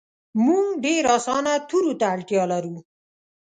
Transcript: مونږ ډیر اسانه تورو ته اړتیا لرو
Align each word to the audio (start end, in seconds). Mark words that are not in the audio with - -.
مونږ 0.45 0.67
ډیر 0.85 1.03
اسانه 1.17 1.53
تورو 1.69 1.93
ته 1.99 2.05
اړتیا 2.13 2.43
لرو 2.51 2.75